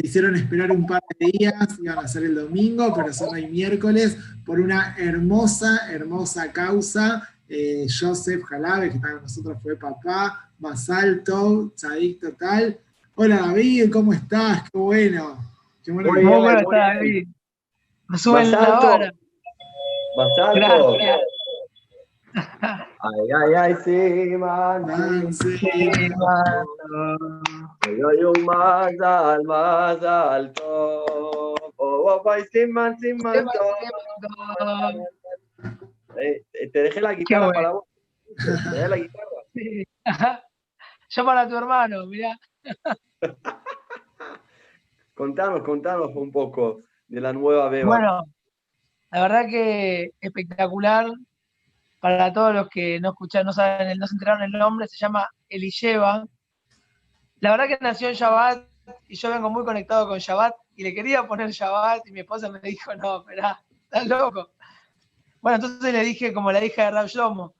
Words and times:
se 0.00 0.06
hicieron 0.06 0.36
esperar 0.36 0.70
un 0.70 0.86
par 0.86 1.02
de 1.18 1.26
días, 1.26 1.76
iban 1.82 1.98
a 1.98 2.06
ser 2.06 2.22
el 2.22 2.36
domingo, 2.36 2.92
pero 2.94 3.12
son 3.12 3.34
hoy 3.34 3.48
miércoles, 3.48 4.16
por 4.46 4.60
una 4.60 4.94
hermosa, 4.96 5.90
hermosa 5.90 6.52
causa. 6.52 7.28
Eh, 7.48 7.86
Joseph 7.88 8.44
Jalabe, 8.44 8.90
que 8.90 8.96
está 8.96 9.12
con 9.12 9.22
nosotros, 9.22 9.58
fue 9.60 9.76
papá, 9.76 10.52
Basalto, 10.58 11.72
Sadik 11.74 12.20
Total. 12.20 12.78
Hola 13.16 13.38
David, 13.38 13.90
¿cómo 13.90 14.12
estás? 14.12 14.70
Qué 14.70 14.78
bueno. 14.78 15.38
Qué 15.82 15.90
bueno 15.90 16.12
Muy 16.12 16.20
bien, 16.20 16.38
bueno 16.38 16.60
está 16.60 16.76
David. 16.76 17.28
Me 18.08 18.18
suben 18.18 18.50
la. 18.52 19.12
Gracias. 20.54 21.18
Ay, 23.00 23.28
ay, 23.36 23.54
ay, 23.56 23.74
sí, 23.84 24.36
man. 24.36 25.32
Sí, 25.32 25.58
man. 26.16 27.42
Un 27.96 28.44
más 28.44 28.92
al 29.00 29.42
más 29.44 30.02
alto. 30.02 31.04
Oh, 31.76 32.22
oh, 32.22 32.34
sin 32.52 32.72
man. 32.72 32.96
Eh, 36.20 36.44
te 36.72 36.82
dejé 36.82 37.00
la 37.00 37.14
guitarra 37.14 37.50
para 37.52 37.70
vos. 37.72 37.84
Te 38.36 38.70
dejé 38.70 38.88
la 38.88 38.96
guitarra. 38.96 39.28
Sí. 39.54 39.82
Yo 41.08 41.24
para 41.24 41.48
tu 41.48 41.56
hermano, 41.56 42.06
mirá. 42.06 42.38
contanos, 45.14 45.62
contanos 45.62 46.10
un 46.14 46.30
poco 46.30 46.82
de 47.08 47.20
la 47.20 47.32
nueva 47.32 47.68
Beba. 47.70 47.86
Bueno, 47.86 48.24
la 49.10 49.22
verdad 49.22 49.46
que 49.48 50.10
espectacular 50.20 51.06
para 52.00 52.32
todos 52.32 52.54
los 52.54 52.68
que 52.68 53.00
no 53.00 53.08
escucharon, 53.10 53.46
no 53.46 53.52
saben, 53.52 53.98
no 53.98 54.06
se 54.06 54.14
enteraron 54.14 54.42
el 54.42 54.52
nombre, 54.52 54.86
se 54.86 54.98
llama 54.98 55.28
Elisheva. 55.48 56.24
La 57.40 57.52
verdad 57.52 57.68
que 57.68 57.78
nació 57.80 58.08
en 58.08 58.14
Shabbat 58.14 58.66
y 59.06 59.14
yo 59.16 59.30
vengo 59.30 59.50
muy 59.50 59.64
conectado 59.64 60.08
con 60.08 60.18
Shabbat 60.18 60.54
y 60.74 60.82
le 60.82 60.94
quería 60.94 61.26
poner 61.26 61.50
Shabbat 61.50 62.06
y 62.06 62.12
mi 62.12 62.20
esposa 62.20 62.50
me 62.50 62.60
dijo, 62.60 62.94
no, 62.96 63.18
espera, 63.18 63.62
estás 63.84 64.06
loco. 64.06 64.50
Bueno, 65.40 65.56
entonces 65.56 65.92
le 65.92 66.02
dije, 66.02 66.32
como 66.32 66.50
la 66.50 66.64
hija 66.64 66.86
de 66.86 66.90
Rab 66.90 67.06
Shlomo, 67.06 67.54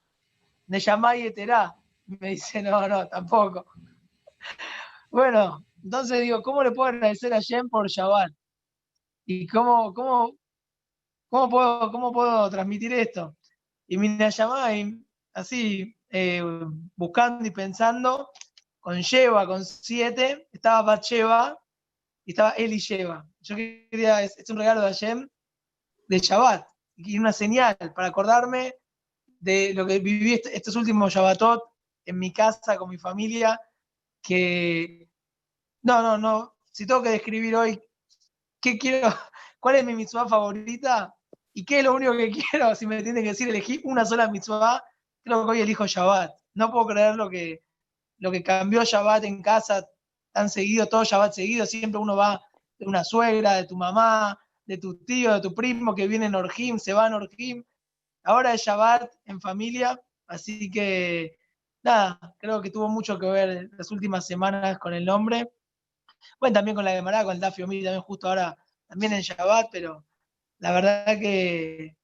de 0.67 0.81
Yamai 0.81 1.27
Eterá. 1.27 1.77
Me 2.07 2.31
dice, 2.31 2.63
no, 2.63 2.89
no, 2.89 3.07
tampoco. 3.09 3.67
Bueno, 5.11 5.65
entonces 5.83 6.23
digo, 6.23 6.43
¿cómo 6.43 6.63
le 6.63 6.73
puedo 6.73 6.89
agradecer 6.89 7.33
a 7.33 7.41
Jen 7.41 7.69
por 7.69 7.89
Shabbat? 7.89 8.33
¿Y 9.27 9.47
cómo, 9.47 9.95
cómo, 9.95 10.35
cómo, 11.31 11.49
puedo, 11.49 11.91
cómo 11.93 12.13
puedo 12.13 12.51
transmitir 12.51 12.93
esto? 12.93 13.37
Y 13.87 13.97
me 13.97 14.31
llamaba 14.31 14.71
así, 15.35 15.97
eh, 16.11 16.43
buscando 16.97 17.47
y 17.47 17.51
pensando, 17.51 18.31
con 18.81 19.01
Sheva, 19.01 19.47
con 19.47 19.65
siete, 19.65 20.49
estaba 20.53 20.83
Batsheva 20.83 21.59
y 22.25 22.33
estaba 22.33 22.51
Eli 22.53 22.79
Sheva. 22.79 23.27
Yo 23.41 23.57
quería, 23.57 24.23
es, 24.23 24.35
un 24.49 24.59
regalo 24.59 24.83
de 24.83 24.89
Hashem 24.89 25.29
de 26.09 26.19
Shabbat, 26.19 26.67
y 26.97 27.19
una 27.19 27.33
señal 27.33 27.77
para 27.95 28.09
acordarme 28.09 28.75
de 29.27 29.73
lo 29.75 29.87
que 29.87 29.99
viví 29.99 30.41
estos 30.53 30.75
últimos 30.77 31.13
Shabbatot 31.13 31.63
en 32.05 32.19
mi 32.19 32.33
casa, 32.33 32.77
con 32.77 32.89
mi 32.89 32.99
familia, 32.99 33.61
que, 34.23 35.11
no, 35.83 36.03
no, 36.03 36.19
no, 36.19 36.57
si 36.73 36.87
tengo 36.87 37.03
que 37.03 37.11
describir 37.11 37.55
hoy, 37.55 37.81
¿qué 38.61 38.79
quiero? 38.79 39.09
¿Cuál 39.61 39.77
es 39.77 39.85
mi 39.85 39.95
mitzvah 39.95 40.29
favorita? 40.29 41.15
¿Y 41.53 41.65
qué 41.65 41.79
es 41.79 41.85
lo 41.85 41.95
único 41.95 42.17
que 42.17 42.31
quiero? 42.31 42.75
Si 42.75 42.87
me 42.87 43.03
tienen 43.03 43.23
que 43.23 43.31
decir, 43.31 43.49
elegí 43.49 43.81
una 43.85 44.05
sola 44.05 44.29
mitzvah, 44.29 44.83
creo 45.23 45.45
que 45.45 45.51
hoy 45.51 45.61
elijo 45.61 45.87
Shabbat. 45.87 46.33
No 46.55 46.71
puedo 46.71 46.87
creer 46.87 47.17
lo 47.17 47.29
que, 47.29 47.63
lo 48.19 48.31
que 48.31 48.43
cambió 48.43 48.85
Shabbat 48.85 49.25
en 49.25 49.43
casa 49.43 49.87
tan 50.33 50.49
seguido, 50.49 50.87
todo 50.87 51.05
Shabbat 51.05 51.33
seguido. 51.33 51.67
Siempre 51.67 52.01
uno 52.01 52.17
va 52.17 52.43
de 52.79 52.87
una 52.87 53.05
suegra, 53.05 53.55
de 53.55 53.65
tu 53.65 53.77
mamá, 53.77 54.39
de 54.67 54.79
tu 54.79 54.97
tío, 55.05 55.35
de 55.35 55.41
tu 55.41 55.55
primo 55.55 55.95
que 55.95 56.07
viene 56.07 56.27
en 56.27 56.35
Orjim, 56.35 56.79
se 56.79 56.93
va 56.93 57.07
en 57.07 57.15
Orjim. 57.15 57.65
Ahora 58.25 58.55
es 58.55 58.63
Shabbat 58.63 59.11
en 59.25 59.41
familia, 59.41 60.01
así 60.27 60.71
que 60.71 61.37
nada, 61.83 62.37
creo 62.39 62.61
que 62.61 62.71
tuvo 62.71 62.89
mucho 62.89 63.19
que 63.19 63.27
ver 63.27 63.71
las 63.73 63.91
últimas 63.91 64.27
semanas 64.27 64.79
con 64.79 64.93
el 64.95 65.05
nombre. 65.05 65.53
Bueno, 66.41 66.55
también 66.55 66.75
con 66.75 66.85
la 66.85 66.93
de 66.93 67.03
Mará, 67.03 67.25
con 67.25 67.35
el 67.35 67.41
Dafio 67.41 67.67
Mi, 67.67 67.83
también 67.83 68.03
justo 68.03 68.29
ahora, 68.29 68.57
también 68.87 69.13
en 69.13 69.23
Shabbat, 69.23 69.69
pero 69.73 70.05
la 70.59 70.73
verdad 70.73 71.19
que, 71.19 71.97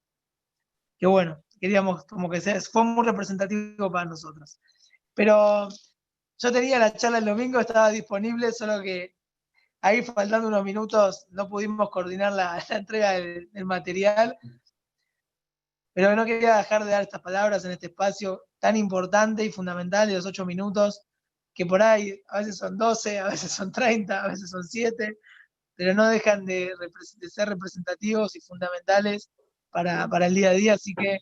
que 0.99 1.07
bueno, 1.07 1.43
queríamos 1.61 2.05
como 2.07 2.31
que 2.31 2.41
sea, 2.41 2.61
fue 2.61 2.85
muy 2.85 3.05
representativo 3.05 3.91
para 3.91 4.07
nosotros. 4.07 4.59
Pero 5.15 5.69
yo 6.39 6.53
tenía 6.53 6.79
la 6.79 6.93
charla 6.93 7.19
el 7.19 7.25
domingo, 7.25 7.61
estaba 7.61 7.91
disponible, 7.91 8.53
solo 8.53 8.83
que 8.83 9.15
ahí 9.85 10.03
faltando 10.03 10.49
unos 10.49 10.65
minutos 10.65 11.27
no 11.31 11.49
pudimos 11.49 11.91
coordinar 11.91 12.33
la, 12.33 12.59
entrega 12.71 13.13
del, 13.13 13.51
material. 13.65 14.39
Pero 15.93 16.17
no 16.17 16.25
quería 16.25 16.57
dejar 16.57 16.85
de 16.85 16.91
dar 16.91 17.03
estas 17.03 17.21
palabras 17.21 17.65
en 17.65 17.71
este 17.71 17.87
espacio 17.87 18.43
tan 18.59 18.77
importante 18.77 19.45
y 19.45 19.53
fundamental 19.53 20.09
de 20.09 20.15
los 20.15 20.27
ocho 20.27 20.45
minutos, 20.45 21.03
que 21.55 21.67
por 21.67 21.83
ahí 21.83 22.21
a 22.29 22.39
veces 22.39 22.57
son 22.57 22.77
12, 22.77 23.21
a 23.21 23.29
veces 23.29 23.53
son 23.53 23.71
30, 23.71 24.25
a 24.25 24.29
veces 24.29 24.51
son 24.51 24.65
7, 24.65 25.19
pero 25.77 25.95
no 25.95 26.09
dejan 26.09 26.45
de, 26.47 26.73
ser 27.31 27.49
representativos 27.49 28.35
y 28.35 28.41
fundamentales 28.41 29.31
para, 29.71 30.09
el 30.27 30.35
día 30.35 30.51
a 30.51 30.55
día, 30.55 30.75
así 30.75 30.95
que 30.95 31.19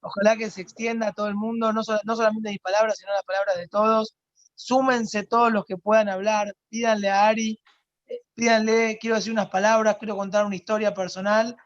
ojalá 0.00 0.36
que 0.36 0.50
se 0.50 0.60
extienda 0.60 1.08
a 1.08 1.12
todo 1.12 1.28
el 1.28 1.34
mundo, 1.34 1.72
no, 1.72 1.80
no 2.04 2.16
solamente 2.16 2.50
mis 2.50 2.60
palabras, 2.60 2.98
sino 2.98 3.12
las 3.12 3.24
palabras 3.24 3.56
de 3.56 3.68
todos. 3.68 4.16
Súmense 4.64 5.24
todos 5.26 5.52
los 5.52 5.64
que 5.64 5.76
puedan 5.76 6.08
hablar, 6.08 6.54
pídanle 6.68 7.10
a 7.10 7.26
Ari, 7.26 7.60
eh, 8.06 8.20
pídanle, 8.34 8.96
quiero 9.00 9.16
decir 9.16 9.32
unas 9.32 9.50
palabras, 9.50 9.96
quiero 9.98 10.16
contar 10.16 10.46
una 10.46 10.54
historia 10.54 10.94
personal, 10.94 11.56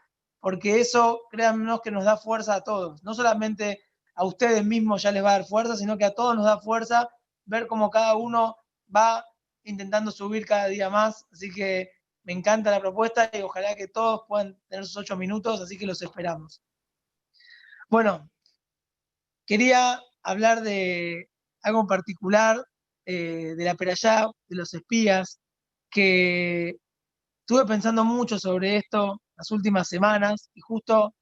porque 0.41 0.81
eso, 0.81 1.21
créanme, 1.31 1.79
que 1.85 1.91
nos 1.91 2.05
da 2.05 2.17
fuerza 2.17 2.55
a 2.55 2.62
todos. 2.62 3.03
No 3.03 3.12
solamente 3.12 3.81
a 4.15 4.25
ustedes 4.25 4.65
mismos 4.65 5.03
ya 5.03 5.12
les 5.12 5.23
va 5.23 5.31
a 5.31 5.39
dar 5.39 5.45
fuerza, 5.45 5.77
sino 5.77 5.99
que 5.99 6.06
a 6.06 6.15
todos 6.15 6.35
nos 6.37 6.47
da 6.47 6.59
fuerza 6.59 7.11
ver 7.45 7.67
cómo 7.67 7.91
cada 7.91 8.17
uno 8.17 8.56
va 8.95 9.27
intentando 9.65 10.11
subir 10.11 10.47
cada 10.47 10.69
día 10.69 10.89
más. 10.89 11.27
Así 11.31 11.51
que 11.53 11.91
me 12.23 12.33
encanta 12.33 12.71
la 12.71 12.81
propuesta 12.81 13.31
y 13.31 13.43
ojalá 13.43 13.75
que 13.75 13.89
todos 13.89 14.23
puedan 14.27 14.59
tener 14.69 14.87
sus 14.87 14.97
ocho 14.97 15.19
minutos, 15.19 15.61
así 15.61 15.77
que 15.77 15.87
los 15.87 16.01
esperamos. 16.01 16.62
Bueno, 17.91 18.31
quería 19.45 20.01
hablar 20.23 20.62
de 20.62 21.31
algo 21.62 21.83
en 21.83 21.87
particular, 21.87 22.65
eh, 23.06 23.55
de 23.56 23.65
la 23.65 23.75
Perayá, 23.75 24.27
de 24.49 24.56
los 24.56 24.75
espías, 24.75 25.41
que 25.91 26.77
estuve 27.41 27.67
pensando 27.67 28.05
mucho 28.05 28.39
sobre 28.39 28.77
esto 28.77 29.22
las 29.37 29.50
últimas 29.50 29.89
semanas 29.89 30.50
y 30.55 30.61
justo 30.61 31.15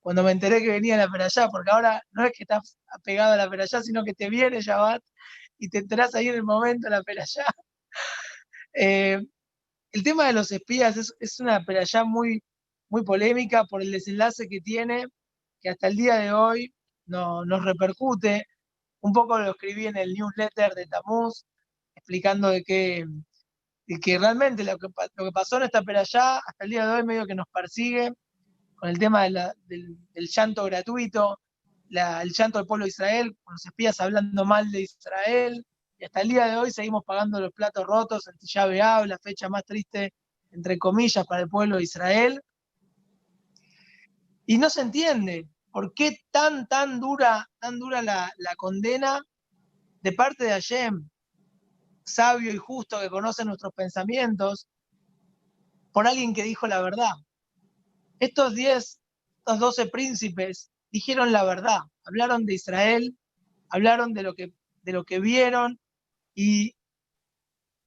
cuando 0.00 0.22
me 0.22 0.32
enteré 0.32 0.62
que 0.62 0.70
venía 0.70 0.96
la 0.96 1.08
Perayá, 1.08 1.48
porque 1.48 1.70
ahora 1.70 2.02
no 2.12 2.24
es 2.24 2.32
que 2.32 2.44
estás 2.44 2.78
apegado 2.88 3.34
a 3.34 3.36
la 3.36 3.50
Perayá, 3.50 3.82
sino 3.82 4.04
que 4.04 4.14
te 4.14 4.30
viene 4.30 4.62
Shabbat 4.62 5.02
y 5.58 5.68
te 5.68 5.78
enterás 5.78 6.14
ahí 6.14 6.28
en 6.28 6.36
el 6.36 6.44
momento 6.44 6.88
la 6.88 7.02
Perayá. 7.02 7.46
Eh, 8.74 9.18
el 9.92 10.02
tema 10.04 10.26
de 10.26 10.32
los 10.32 10.52
espías 10.52 10.96
es, 10.96 11.40
una 11.40 11.64
ya 11.84 12.04
muy, 12.04 12.42
muy 12.90 13.02
polémica 13.02 13.64
por 13.64 13.82
el 13.82 13.90
desenlace 13.90 14.48
que 14.48 14.60
tiene, 14.60 15.06
que 15.60 15.70
hasta 15.70 15.88
el 15.88 15.96
día 15.96 16.16
de 16.16 16.32
hoy 16.32 16.72
no, 17.06 17.44
nos 17.44 17.64
repercute. 17.64 18.44
Un 19.00 19.12
poco 19.12 19.38
lo 19.38 19.50
escribí 19.50 19.86
en 19.86 19.96
el 19.96 20.12
newsletter 20.12 20.74
de 20.74 20.86
Tamuz, 20.86 21.44
explicando 21.94 22.50
de 22.50 22.62
que, 22.62 23.06
que 24.02 24.18
realmente 24.18 24.64
lo 24.64 24.78
que, 24.78 24.88
pasó 25.32 25.56
en 25.58 25.64
esta 25.64 25.82
peralla 25.82 26.38
hasta 26.38 26.64
el 26.64 26.70
día 26.70 26.86
de 26.86 26.92
hoy 26.94 27.04
medio 27.04 27.26
que 27.26 27.34
nos 27.34 27.46
persigue 27.52 28.12
con 28.76 28.88
el 28.90 28.98
tema 28.98 29.24
del, 29.24 29.98
llanto 30.14 30.64
gratuito, 30.64 31.38
el 31.90 32.30
llanto 32.30 32.58
del 32.58 32.66
pueblo 32.66 32.84
de 32.84 32.90
Israel, 32.90 33.36
con 33.42 33.54
los 33.54 33.66
espías 33.66 34.00
hablando 34.00 34.44
mal 34.44 34.70
de 34.70 34.82
Israel, 34.82 35.64
y 35.98 36.04
hasta 36.04 36.20
el 36.20 36.28
día 36.28 36.46
de 36.46 36.56
hoy 36.56 36.70
seguimos 36.70 37.02
pagando 37.04 37.40
los 37.40 37.52
platos 37.52 37.84
rotos 37.84 38.28
en 38.28 38.34
llave 38.40 38.78
la 38.78 39.18
fecha 39.18 39.48
más 39.48 39.64
triste, 39.64 40.12
entre 40.52 40.78
comillas, 40.78 41.26
para 41.26 41.42
el 41.42 41.48
pueblo 41.48 41.76
de 41.76 41.82
Israel. 41.82 42.40
Y 44.46 44.58
no 44.58 44.70
se 44.70 44.82
entiende 44.82 45.48
por 45.78 45.94
qué 45.94 46.18
tan, 46.32 46.66
tan 46.66 46.98
dura, 46.98 47.48
tan 47.60 47.78
dura 47.78 48.02
la, 48.02 48.32
condena 48.56 49.24
de 50.00 50.10
parte 50.10 50.42
de 50.42 50.50
Hashem, 50.50 51.08
sabio 52.04 52.52
y 52.52 52.56
justo 52.56 52.98
que 52.98 53.08
conoce 53.08 53.44
nuestros 53.44 53.72
pensamientos, 53.74 54.66
por 55.92 56.08
alguien 56.08 56.34
que 56.34 56.42
dijo 56.42 56.66
la 56.66 56.82
verdad. 56.82 57.12
Estos 58.18 58.56
diez, 58.56 59.00
estos 59.36 59.60
doce 59.60 59.86
príncipes 59.86 60.72
dijeron 60.90 61.30
la 61.30 61.44
verdad, 61.44 61.82
hablaron 62.04 62.44
de 62.44 62.54
Israel, 62.54 63.16
hablaron 63.68 64.14
de 64.14 64.24
lo 64.24 64.34
que, 64.34 64.52
de 64.82 64.92
lo 64.92 65.04
que 65.04 65.20
vieron, 65.20 65.78
y 66.34 66.74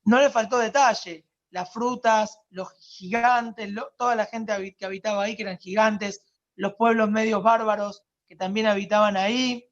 no 0.05 0.21
le 0.21 0.29
faltó 0.29 0.59
detalle. 0.59 1.25
Las 1.49 1.73
frutas, 1.73 2.39
los 2.51 2.69
gigantes, 2.79 3.69
toda 3.97 4.15
la 4.15 4.27
gente 4.27 4.77
que 4.79 4.85
habitaba 4.85 5.23
ahí, 5.23 5.35
que 5.35 5.43
eran 5.43 5.57
gigantes, 5.57 6.21
los 6.61 6.75
pueblos 6.75 7.09
medios 7.09 7.41
bárbaros 7.41 8.03
que 8.27 8.35
también 8.35 8.67
habitaban 8.67 9.17
ahí. 9.17 9.67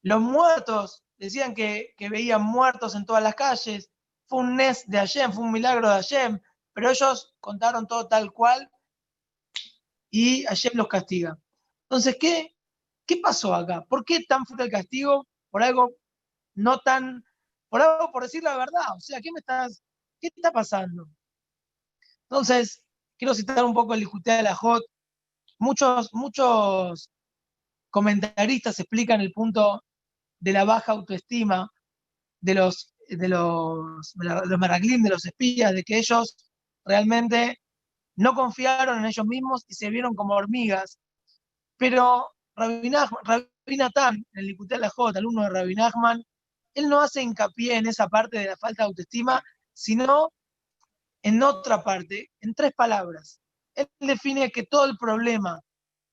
Los 0.00 0.18
muertos, 0.18 1.04
decían 1.18 1.54
que, 1.54 1.94
veían 1.98 2.42
muertos 2.42 2.94
en 2.94 3.04
todas 3.04 3.22
las 3.22 3.34
calles. 3.34 3.90
fue 4.26 4.38
un 4.38 4.56
nes 4.56 4.88
de 4.88 4.96
Hashem, 4.96 5.30
fue 5.30 5.44
un 5.44 5.52
milagro 5.52 5.90
de 5.90 5.96
Hashem, 5.96 6.40
pero 6.72 6.88
ellos 6.88 7.34
contaron 7.38 7.86
todo 7.86 8.08
tal 8.08 8.32
cual 8.32 8.70
y 10.10 10.44
Hashem 10.44 10.72
los 10.74 10.88
castiga. 10.88 11.38
Entonces, 11.82 12.16
¿qué, 12.18 12.56
qué 13.04 13.18
pasó 13.18 13.54
acá? 13.54 13.84
¿Por 13.84 14.06
qué 14.06 14.24
tan 14.24 14.46
fuerte 14.46 14.64
el 14.64 14.70
castigo? 14.70 15.28
Por 15.50 15.62
algo 15.62 15.90
no 16.54 16.78
tan, 16.78 17.22
por 17.68 17.82
algo 17.82 18.10
por 18.10 18.22
decir 18.22 18.42
la 18.42 18.56
verdad. 18.56 18.96
O 18.96 19.00
sea, 19.00 19.20
¿qué 19.20 19.30
me 19.30 19.40
estás, 19.40 19.82
qué 20.18 20.28
está 20.34 20.50
pasando? 20.50 21.06
Entonces, 22.22 22.82
quiero 23.18 23.34
citar 23.34 23.62
un 23.66 23.74
poco 23.74 23.92
el 23.92 24.00
Lijutei 24.00 24.38
de 24.38 24.44
la 24.44 24.54
Jot. 24.54 24.82
Muchos, 25.64 26.10
muchos 26.12 27.10
comentaristas 27.88 28.78
explican 28.80 29.22
el 29.22 29.32
punto 29.32 29.82
de 30.38 30.52
la 30.52 30.64
baja 30.64 30.92
autoestima 30.92 31.70
de 32.38 32.54
los, 32.54 32.94
de 33.08 33.28
los, 33.28 34.12
de 34.14 34.28
los 34.28 35.02
de 35.02 35.08
los 35.08 35.24
espías, 35.24 35.72
de 35.72 35.82
que 35.82 35.96
ellos 35.96 36.36
realmente 36.84 37.56
no 38.16 38.34
confiaron 38.34 38.98
en 38.98 39.06
ellos 39.06 39.24
mismos 39.24 39.64
y 39.66 39.72
se 39.72 39.88
vieron 39.88 40.14
como 40.14 40.34
hormigas. 40.34 40.98
Pero 41.78 42.28
Rabbi 42.54 42.90
Natán, 43.78 44.22
el 44.34 44.46
diputado 44.48 44.80
de 44.80 44.86
la 44.86 44.90
J, 44.90 45.18
alumno 45.18 45.44
de 45.44 45.48
Rabbi 45.48 45.74
Nachman, 45.76 46.22
él 46.74 46.90
no 46.90 47.00
hace 47.00 47.22
hincapié 47.22 47.76
en 47.78 47.86
esa 47.86 48.08
parte 48.08 48.38
de 48.38 48.46
la 48.48 48.56
falta 48.58 48.82
de 48.82 48.88
autoestima, 48.88 49.42
sino 49.72 50.30
en 51.22 51.42
otra 51.42 51.82
parte, 51.82 52.30
en 52.42 52.52
tres 52.52 52.74
palabras. 52.74 53.40
Él 53.74 53.88
define 54.00 54.50
que 54.50 54.64
todo 54.64 54.84
el 54.86 54.96
problema, 54.96 55.60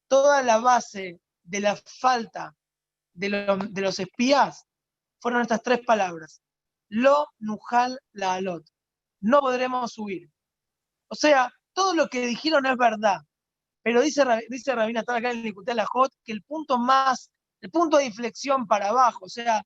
toda 0.07 0.41
la 0.41 0.59
base 0.59 1.19
de 1.43 1.59
la 1.59 1.75
falta 1.75 2.55
de, 3.13 3.29
los 3.81 3.99
espías 3.99 4.65
fueron 5.19 5.41
estas 5.41 5.61
tres 5.61 5.81
palabras. 5.85 6.41
Lo 6.89 7.27
nujal 7.39 7.99
la 8.13 8.35
alot. 8.35 8.65
No 9.19 9.39
podremos 9.39 9.93
subir. 9.93 10.29
O 11.07 11.15
sea, 11.15 11.51
todo 11.73 11.93
lo 11.93 12.07
que 12.07 12.25
dijeron 12.25 12.65
es 12.65 12.77
verdad. 12.77 13.21
Pero 13.83 14.01
dice, 14.01 14.23
dice 14.49 14.75
Rabina 14.75 15.01
acá 15.01 15.31
en 15.31 15.45
el 15.45 15.53
la 15.75 15.85
Jot 15.85 16.11
que 16.23 16.31
el 16.31 16.43
punto 16.43 16.77
más, 16.77 17.31
el 17.61 17.71
punto 17.71 17.97
de 17.97 18.05
inflexión 18.05 18.67
para 18.67 18.89
abajo, 18.89 19.25
o 19.25 19.29
sea, 19.29 19.63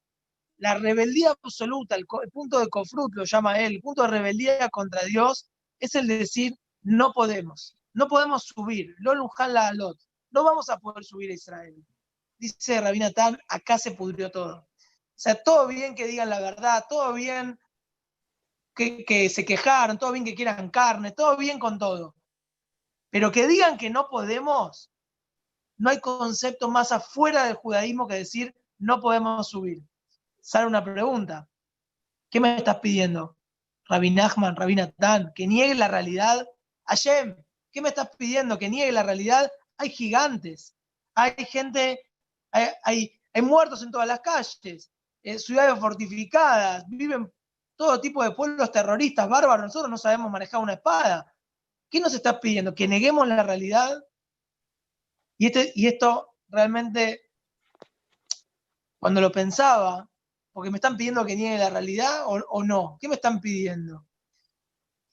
la 0.57 0.75
rebeldía 0.75 1.31
absoluta, 1.43 1.95
el, 1.95 2.05
punto 2.31 2.59
de 2.59 2.69
Kofrut 2.69 3.13
lo 3.13 3.25
llama 3.25 3.59
él, 3.59 3.75
el 3.75 3.81
punto 3.81 4.03
de 4.03 4.07
rebeldía 4.09 4.69
contra 4.69 5.03
Dios, 5.03 5.49
es 5.79 5.95
el 5.95 6.07
de 6.07 6.19
decir, 6.19 6.55
no 6.81 7.11
podemos, 7.11 7.75
no 7.95 8.07
podemos 8.09 8.43
subir, 8.43 8.93
lo 8.99 9.15
lujal 9.15 9.53
la 9.53 9.69
alot, 9.69 9.97
no 10.29 10.43
vamos 10.43 10.69
a 10.69 10.77
poder 10.77 11.03
subir 11.05 11.31
a 11.31 11.33
Israel. 11.33 11.75
Dice 12.37 12.81
Rabina 12.81 13.11
Tan, 13.11 13.39
acá 13.47 13.77
se 13.77 13.91
pudrió 13.91 14.29
todo. 14.29 14.57
O 14.57 14.67
sea, 15.17 15.41
todo 15.41 15.65
bien 15.67 15.95
que 15.95 16.05
digan 16.05 16.29
la 16.29 16.41
verdad, 16.41 16.83
todo 16.89 17.13
bien 17.13 17.57
que, 18.75 19.05
que 19.05 19.29
se 19.29 19.45
quejaron, 19.45 19.97
todo 19.97 20.11
bien 20.11 20.25
que 20.25 20.35
quieran 20.35 20.69
carne, 20.69 21.11
todo 21.11 21.37
bien 21.37 21.57
con 21.57 21.79
todo. 21.79 22.15
Pero 23.09 23.31
que 23.31 23.47
digan 23.47 23.77
que 23.77 23.89
no 23.89 24.09
podemos, 24.09 24.91
no 25.77 25.89
hay 25.89 26.01
concepto 26.01 26.69
más 26.69 26.91
afuera 26.91 27.45
del 27.45 27.55
judaísmo 27.55 28.07
que 28.07 28.15
decir 28.15 28.53
no 28.77 28.99
podemos 28.99 29.47
subir. 29.47 29.81
Sale 30.41 30.67
una 30.67 30.83
pregunta. 30.83 31.47
¿Qué 32.29 32.41
me 32.41 32.57
estás 32.57 32.79
pidiendo? 32.81 33.37
Rabin 33.87 34.15
Nachman, 34.15 34.57
Rabin 34.57 34.81
Atán, 34.81 35.31
que 35.33 35.47
niegue 35.47 35.75
la 35.75 35.87
realidad. 35.87 36.45
Hashem, 36.83 37.37
¿qué 37.75 37.81
me 37.81 37.89
estás 37.89 38.09
pidiendo? 38.17 38.57
Que 38.57 38.69
niegue 38.69 38.91
la 38.93 39.03
realidad. 39.03 39.51
Hay 39.77 39.89
gigantes, 39.89 40.73
hay 41.13 41.33
gente, 41.45 41.99
hay, 42.51 43.11
muertos 43.43 43.83
en 43.83 43.91
todas 43.91 44.07
las 44.07 44.21
calles, 44.21 44.89
eh, 45.23 45.37
ciudades 45.37 45.77
fortificadas, 45.77 46.85
viven 46.87 47.29
todo 47.75 47.99
tipo 47.99 48.23
de 48.23 48.31
pueblos 48.31 48.71
terroristas, 48.71 49.27
bárbaros. 49.27 49.65
Nosotros 49.65 49.91
no 49.91 49.97
sabemos 49.97 50.31
manejar 50.31 50.61
una 50.61 50.73
espada. 50.73 51.35
¿Qué 51.89 51.99
nos 51.99 52.13
estás 52.13 52.39
pidiendo? 52.39 52.73
¿Que 52.73 52.87
neguemos 52.87 53.27
la 53.27 53.43
realidad? 53.43 54.01
Y, 55.37 55.47
este, 55.47 55.73
y 55.75 55.87
esto 55.87 56.33
realmente, 56.47 57.29
cuando 58.99 59.19
lo 59.19 59.33
pensaba, 59.33 60.09
porque 60.53 60.71
me 60.71 60.77
están 60.77 60.95
pidiendo 60.95 61.25
que 61.25 61.35
niegue 61.35 61.57
la 61.57 61.71
realidad 61.71 62.23
o, 62.25 62.63
no, 62.63 62.97
¿qué 63.01 63.09
me 63.09 63.15
están 63.15 63.41
pidiendo? 63.41 64.07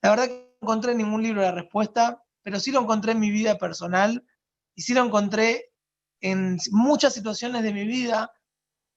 La 0.01 0.11
verdad 0.11 0.29
que 0.29 0.57
no 0.61 0.69
encontré 0.69 0.93
en 0.93 0.99
ningún 0.99 1.25
libro 1.25 1.43
la 1.43 1.51
respuesta, 1.51 2.23
pero 2.43 2.61
sí 2.61 2.71
lo 2.71 2.81
encontré 2.81 3.13
en 3.13 3.21
mi 3.21 3.31
vida 3.31 3.59
personal 3.59 4.27
y 4.75 4.83
sí 4.83 4.95
lo 4.95 5.05
encontré 5.05 5.73
en 6.21 6.59
muchas 6.71 7.15
situaciones 7.15 7.63
de 7.63 7.73
mi 7.73 7.85
vida 7.85 8.33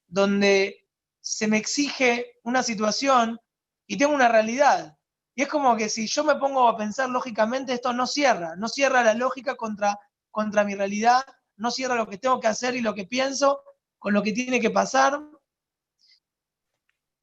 donde 0.07 0.87
se 1.21 1.47
me 1.47 1.57
exige 1.57 2.39
una 2.43 2.63
situación 2.63 3.39
y 3.87 3.97
tengo 3.97 4.13
una 4.13 4.27
realidad. 4.27 4.97
Y 5.35 5.41
es 5.41 5.47
como 5.47 5.75
que 5.75 5.89
si 5.89 6.07
yo 6.07 6.23
me 6.23 6.35
pongo 6.35 6.67
a 6.67 6.77
pensar 6.77 7.09
lógicamente, 7.09 7.73
esto 7.73 7.93
no 7.93 8.07
cierra, 8.07 8.55
no 8.55 8.67
cierra 8.67 9.03
la 9.03 9.13
lógica 9.13 9.55
contra, 9.55 9.99
contra 10.31 10.63
mi 10.63 10.75
realidad, 10.75 11.25
no 11.57 11.71
cierra 11.71 11.95
lo 11.95 12.07
que 12.07 12.17
tengo 12.17 12.39
que 12.39 12.47
hacer 12.47 12.75
y 12.75 12.81
lo 12.81 12.93
que 12.93 13.05
pienso 13.05 13.61
con 13.97 14.13
lo 14.13 14.23
que 14.23 14.31
tiene 14.31 14.59
que 14.59 14.69
pasar. 14.69 15.19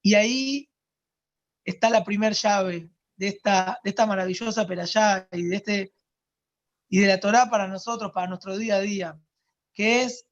Y 0.02 0.14
ahí 0.14 0.70
está 1.64 1.88
la 1.88 2.04
primera 2.04 2.34
llave 2.34 2.90
de 3.16 3.28
esta, 3.28 3.78
de 3.82 3.90
esta 3.90 4.04
maravillosa 4.04 4.66
perayá 4.66 5.28
y 5.30 5.44
de, 5.44 5.56
este, 5.56 5.94
y 6.92 7.00
de 7.00 7.08
la 7.08 7.18
Torah 7.18 7.48
para 7.48 7.66
nosotros, 7.66 8.12
para 8.12 8.28
nuestro 8.28 8.56
día 8.56 8.76
a 8.76 8.80
día, 8.80 9.20
que 9.72 10.02
es 10.04 10.28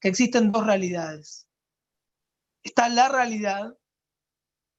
que 0.00 0.08
existen 0.08 0.52
dos 0.52 0.64
realidades. 0.64 1.46
Está 2.62 2.88
la 2.88 3.08
realidad 3.08 3.76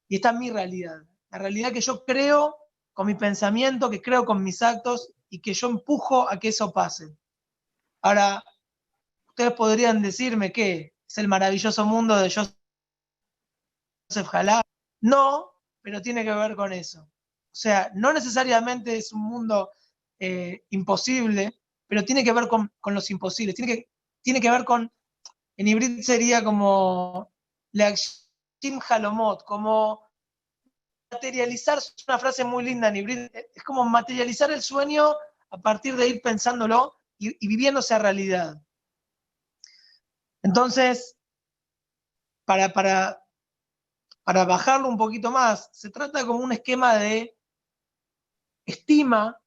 y 0.07 0.15
está 0.15 0.33
mi 0.33 0.49
realidad 0.49 1.03
la 1.29 1.37
realidad 1.37 1.71
que 1.71 1.81
yo 1.81 2.03
creo 2.05 2.57
con 2.93 3.07
mi 3.07 3.15
pensamiento, 3.15 3.89
que 3.89 4.01
creo 4.01 4.25
con 4.25 4.43
mis 4.43 4.61
actos 4.61 5.13
y 5.29 5.39
que 5.41 5.53
yo 5.53 5.69
empujo 5.69 6.29
a 6.29 6.39
que 6.39 6.49
eso 6.49 6.73
pase. 6.73 7.15
Ahora, 8.01 8.43
ustedes 9.27 9.53
podrían 9.53 10.01
decirme 10.01 10.51
que 10.51 10.95
es 11.07 11.17
el 11.17 11.27
maravilloso 11.27 11.85
mundo 11.85 12.15
de 12.17 12.29
Joseph 12.29 12.55
Jalá. 14.27 14.61
No, 15.01 15.51
pero 15.81 16.01
tiene 16.01 16.23
que 16.23 16.33
ver 16.33 16.55
con 16.55 16.73
eso. 16.73 17.01
O 17.01 17.55
sea, 17.55 17.91
no 17.95 18.11
necesariamente 18.11 18.97
es 18.97 19.13
un 19.13 19.21
mundo 19.21 19.71
eh, 20.19 20.63
imposible, 20.69 21.60
pero 21.88 22.04
tiene 22.04 22.24
que 22.24 22.33
ver 22.33 22.48
con, 22.48 22.71
los 22.86 23.10
imposibles. 23.10 23.56
Tiene 23.56 23.74
que, 23.74 23.89
tiene 24.21 24.42
que 24.42 24.51
ver 24.51 24.66
con, 24.66 24.92
en 25.57 25.68
hibrid 25.68 26.01
sería 26.01 26.44
como 26.44 27.31
la 27.71 27.94
Jim 28.62 28.80
Halomot, 28.88 29.44
como 29.44 30.07
materializar, 31.12 31.77
es 31.77 31.95
una 32.07 32.19
frase 32.19 32.44
muy 32.44 32.63
linda 32.63 32.89
en 32.89 33.31
es 33.33 33.63
como 33.63 33.83
materializar 33.86 34.51
el 34.51 34.62
sueño 34.62 35.15
a 35.50 35.58
partir 35.58 35.96
de 35.96 36.08
ir 36.08 36.22
pensándolo 36.22 37.00
y, 37.17 37.36
y 37.43 37.48
viviéndose 37.48 37.93
a 37.93 38.00
realidad. 38.00 38.62
Entonces, 40.43 41.17
para, 42.46 42.74
para, 42.74 43.24
para 44.24 44.46
bajarlo 44.46 44.88
un 44.88 44.98
poquito 44.98 45.32
más, 45.32 45.70
se 45.72 45.89
trata 45.89 46.25
como 46.25 46.39
un 46.39 46.51
esquema 46.51 46.96
de 46.96 47.38
estima, 48.65 49.39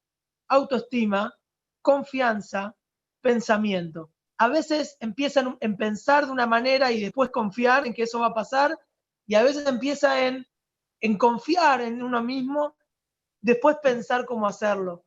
autoestima, 0.53 1.35
confianza, 1.81 2.77
pensamiento. 3.21 4.11
A 4.39 4.49
veces 4.49 4.97
empiezan 5.01 5.57
en 5.61 5.77
pensar 5.77 6.27
de 6.27 6.33
una 6.33 6.47
manera 6.47 6.91
y 6.93 7.01
después 7.01 7.31
confiar 7.31 7.87
en 7.87 7.95
que 7.95 8.03
eso 8.03 8.21
va 8.21 8.29
a 8.29 8.35
pasar, 8.35 8.79
y 9.27 9.35
a 9.35 9.43
veces 9.43 9.67
empieza 9.67 10.27
en 10.27 10.47
en 11.03 11.19
confiar 11.19 11.81
en 11.83 12.03
uno 12.03 12.23
mismo, 12.23 12.77
después 13.41 13.77
pensar 13.83 14.25
cómo 14.25 14.47
hacerlo. 14.47 15.05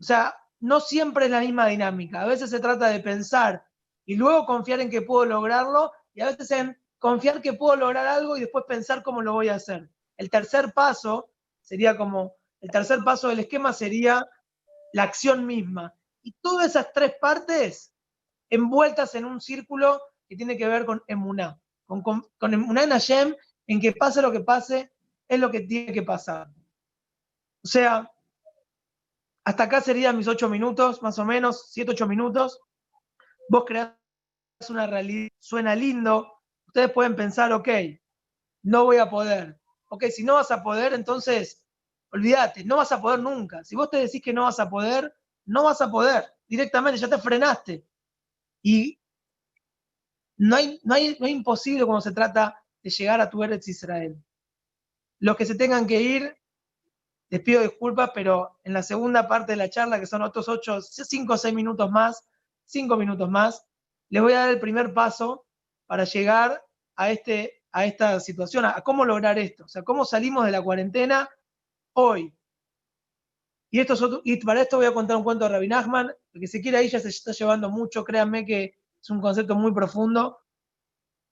O 0.00 0.02
sea, 0.02 0.34
no 0.60 0.80
siempre 0.80 1.26
es 1.26 1.30
la 1.30 1.40
misma 1.40 1.66
dinámica. 1.66 2.22
A 2.22 2.26
veces 2.26 2.50
se 2.50 2.60
trata 2.60 2.88
de 2.88 3.00
pensar 3.00 3.66
y 4.06 4.14
luego 4.14 4.46
confiar 4.46 4.80
en 4.80 4.90
que 4.90 5.02
puedo 5.02 5.26
lograrlo 5.26 5.92
y 6.14 6.20
a 6.20 6.26
veces 6.26 6.50
en 6.52 6.78
confiar 7.00 7.42
que 7.42 7.52
puedo 7.52 7.74
lograr 7.74 8.06
algo 8.06 8.36
y 8.36 8.40
después 8.40 8.64
pensar 8.66 9.02
cómo 9.02 9.22
lo 9.22 9.32
voy 9.32 9.48
a 9.48 9.56
hacer. 9.56 9.90
El 10.16 10.30
tercer 10.30 10.72
paso 10.72 11.30
sería 11.60 11.96
como, 11.96 12.36
el 12.60 12.70
tercer 12.70 13.00
paso 13.04 13.28
del 13.28 13.40
esquema 13.40 13.72
sería 13.72 14.24
la 14.94 15.02
acción 15.02 15.44
misma. 15.44 15.92
Y 16.22 16.32
todas 16.40 16.70
esas 16.70 16.92
tres 16.92 17.14
partes 17.20 17.92
envueltas 18.48 19.14
en 19.16 19.24
un 19.24 19.40
círculo 19.40 20.00
que 20.28 20.36
tiene 20.36 20.56
que 20.56 20.68
ver 20.68 20.86
con 20.86 21.02
emuná, 21.08 21.60
con, 21.86 22.54
emuná 22.54 22.84
en 22.84 22.90
Hashem, 22.90 23.34
en 23.66 23.80
que 23.80 23.92
pase 23.92 24.22
lo 24.22 24.30
que 24.30 24.40
pase, 24.40 24.92
es 25.28 25.40
lo 25.40 25.50
que 25.50 25.60
tiene 25.60 25.92
que 25.92 26.04
pasar. 26.04 26.48
O 27.64 27.66
sea, 27.66 28.08
hasta 29.44 29.64
acá 29.64 29.80
serían 29.80 30.16
mis 30.16 30.28
ocho 30.28 30.48
minutos, 30.48 31.02
más 31.02 31.18
o 31.18 31.24
menos, 31.24 31.72
siete, 31.72 31.90
ocho 31.90 32.06
minutos. 32.06 32.60
Vos 33.48 33.64
creás 33.66 33.96
una 34.68 34.86
realidad, 34.86 35.30
suena 35.40 35.74
lindo. 35.74 36.40
Ustedes 36.68 36.92
pueden 36.92 37.16
pensar, 37.16 37.52
ok, 37.52 37.68
no 38.62 38.84
voy 38.84 38.98
a 38.98 39.10
poder. 39.10 39.58
Ok, 39.88 40.04
si 40.04 40.22
no 40.22 40.34
vas 40.34 40.52
a 40.52 40.62
poder, 40.62 40.94
entonces, 40.94 41.63
olvídate, 42.14 42.64
no 42.64 42.76
vas 42.76 42.92
a 42.92 43.02
poder 43.02 43.18
nunca. 43.18 43.64
Si 43.64 43.74
vos 43.74 43.90
te 43.90 43.96
decís 43.96 44.22
que 44.22 44.32
no 44.32 44.44
vas 44.44 44.60
a 44.60 44.70
poder, 44.70 45.12
no 45.46 45.64
vas 45.64 45.80
a 45.80 45.90
poder. 45.90 46.24
Directamente, 46.46 47.00
ya 47.00 47.08
te 47.08 47.18
frenaste. 47.18 47.84
Y 48.62 49.00
no 50.36 50.54
hay, 50.54 50.80
no 50.84 50.94
hay, 50.94 51.16
no 51.18 51.26
hay 51.26 51.32
imposible 51.32 51.84
cuando 51.84 52.00
se 52.00 52.12
trata 52.12 52.62
de 52.82 52.90
llegar 52.90 53.20
a 53.20 53.28
tu 53.28 53.42
Eretz 53.42 53.66
Israel. 53.66 54.16
Los 55.18 55.36
que 55.36 55.44
se 55.44 55.56
tengan 55.56 55.88
que 55.88 56.00
ir, 56.00 56.36
les 57.30 57.40
pido 57.40 57.62
disculpas, 57.62 58.12
pero 58.14 58.60
en 58.62 58.74
la 58.74 58.84
segunda 58.84 59.26
parte 59.26 59.52
de 59.52 59.56
la 59.56 59.70
charla, 59.70 59.98
que 59.98 60.06
son 60.06 60.22
otros 60.22 60.48
8, 60.48 60.82
5 60.82 61.32
o 61.32 61.36
6 61.36 61.52
minutos 61.52 61.90
más, 61.90 62.28
5 62.66 62.96
minutos 62.96 63.28
más, 63.28 63.66
les 64.08 64.22
voy 64.22 64.34
a 64.34 64.40
dar 64.40 64.50
el 64.50 64.60
primer 64.60 64.94
paso 64.94 65.46
para 65.86 66.04
llegar 66.04 66.64
a, 66.94 67.10
este, 67.10 67.64
a 67.72 67.86
esta 67.86 68.20
situación, 68.20 68.64
a, 68.66 68.82
cómo 68.82 69.04
lograr 69.04 69.36
esto, 69.36 69.64
o 69.64 69.68
sea, 69.68 69.82
cómo 69.82 70.04
salimos 70.04 70.44
de 70.44 70.52
la 70.52 70.62
cuarentena 70.62 71.28
hoy. 71.94 72.34
Y, 73.70 73.80
esto 73.80 74.20
y 74.22 74.36
para 74.36 74.62
esto 74.62 74.76
voy 74.76 74.86
a 74.86 74.94
contar 74.94 75.16
un 75.16 75.24
cuento 75.24 75.44
de 75.44 75.50
Rabin 75.50 75.70
Nachman, 75.70 76.12
el 76.32 76.40
que 76.40 76.46
se 76.46 76.60
quiera 76.60 76.78
ahí 76.78 76.88
ya 76.88 77.00
se 77.00 77.08
está 77.08 77.32
llevando 77.32 77.70
mucho, 77.70 78.04
créanme 78.04 78.46
que 78.46 78.78
es 79.02 79.10
un 79.10 79.20
concepto 79.20 79.56
muy 79.56 79.72
profundo, 79.72 80.38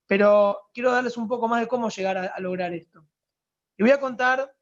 pero 0.08 0.58
quiero 0.74 0.90
darles 0.90 1.16
un 1.16 1.28
poco 1.28 1.46
más 1.46 1.60
de 1.60 1.68
cómo 1.68 1.88
llegar 1.88 2.18
a, 2.18 2.40
lograr 2.40 2.72
esto. 2.74 3.06
Y 3.76 3.84
voy 3.84 3.92
a 3.92 4.00
contar 4.00 4.52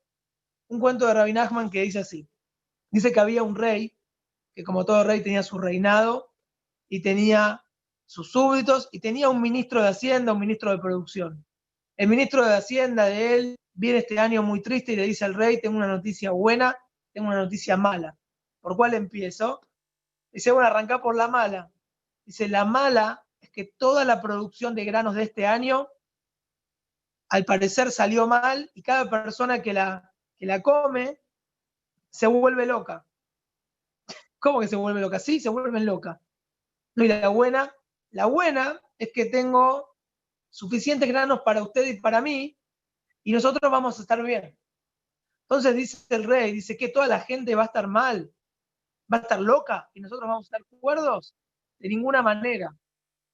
un 0.68 0.78
cuento 0.78 1.06
de 1.06 1.14
Rabin 1.14 1.36
Nachman 1.36 1.70
que 1.70 1.82
dice 1.82 2.00
así. 2.00 2.28
Dice 2.90 3.12
que 3.12 3.20
había 3.20 3.42
un 3.42 3.56
rey, 3.56 3.96
que 4.54 4.62
como 4.62 4.84
todo 4.84 5.02
rey 5.04 5.22
tenía 5.22 5.42
su 5.42 5.58
reinado 5.58 6.34
y 6.88 7.00
tenía 7.00 7.64
sus 8.04 8.30
súbditos 8.30 8.88
y 8.92 9.00
tenía 9.00 9.28
un 9.28 9.40
ministro 9.40 9.82
de 9.82 9.88
Hacienda, 9.88 10.32
un 10.32 10.40
ministro 10.40 10.70
de 10.70 10.78
producción. 10.78 11.46
El 11.96 12.08
ministro 12.08 12.44
de 12.44 12.54
Hacienda 12.54 13.06
de 13.06 13.34
él 13.34 13.56
viene 13.80 13.98
este 14.00 14.18
año 14.18 14.42
muy 14.42 14.60
triste 14.60 14.92
y 14.92 14.96
le 14.96 15.04
dice 15.04 15.24
al 15.24 15.34
rey, 15.34 15.60
tengo 15.60 15.76
una 15.76 15.86
noticia 15.86 16.30
buena, 16.30 16.76
tengo 17.12 17.28
una 17.28 17.38
noticia 17.38 17.76
mala. 17.76 18.16
¿Por 18.60 18.76
cuál 18.76 18.94
empiezo? 18.94 19.60
Dice, 20.30 20.52
bueno, 20.52 20.68
arranca 20.68 21.00
por 21.00 21.16
la 21.16 21.28
mala. 21.28 21.72
Dice, 22.24 22.48
la 22.48 22.64
mala 22.64 23.24
es 23.40 23.50
que 23.50 23.64
toda 23.64 24.04
la 24.04 24.20
producción 24.20 24.74
de 24.74 24.84
granos 24.84 25.14
de 25.14 25.22
este 25.22 25.46
año, 25.46 25.88
al 27.28 27.44
parecer 27.44 27.90
salió 27.90 28.26
mal 28.26 28.70
y 28.74 28.82
cada 28.82 29.08
persona 29.08 29.62
que 29.62 29.72
la, 29.72 30.12
que 30.36 30.46
la 30.46 30.60
come 30.60 31.20
se 32.10 32.26
vuelve 32.26 32.66
loca. 32.66 33.06
¿Cómo 34.38 34.60
que 34.60 34.68
se 34.68 34.76
vuelve 34.76 35.00
loca? 35.00 35.18
Sí, 35.18 35.40
se 35.40 35.48
vuelven 35.48 35.86
loca. 35.86 36.20
Y 36.96 37.08
la 37.08 37.28
buena 37.28 37.74
la 38.10 38.26
buena 38.26 38.80
es 38.98 39.10
que 39.12 39.26
tengo 39.26 39.88
suficientes 40.50 41.08
granos 41.08 41.42
para 41.44 41.62
usted 41.62 41.86
y 41.86 42.00
para 42.00 42.20
mí, 42.20 42.58
y 43.22 43.32
nosotros 43.32 43.70
vamos 43.70 43.98
a 43.98 44.02
estar 44.02 44.22
bien. 44.22 44.56
Entonces 45.42 45.74
dice 45.74 46.14
el 46.14 46.24
rey, 46.24 46.52
dice 46.52 46.76
que 46.76 46.88
toda 46.88 47.06
la 47.06 47.20
gente 47.20 47.54
va 47.54 47.62
a 47.62 47.66
estar 47.66 47.86
mal, 47.86 48.32
va 49.12 49.18
a 49.18 49.20
estar 49.20 49.40
loca, 49.40 49.90
y 49.94 50.00
nosotros 50.00 50.28
vamos 50.28 50.46
a 50.46 50.56
estar 50.56 50.78
cuerdos. 50.78 51.34
De 51.78 51.88
ninguna 51.88 52.22
manera, 52.22 52.76